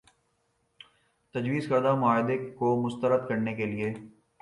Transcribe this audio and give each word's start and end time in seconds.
تجویزکردہ 1.35 1.93
معاہدے 1.95 2.37
کو 2.55 2.75
مسترد 2.83 3.27
کرنے 3.29 3.55
کے 3.55 3.65
لیے 3.65 3.93